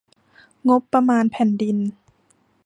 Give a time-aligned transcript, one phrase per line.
[0.67, 1.77] งบประมาณแผ่นดิน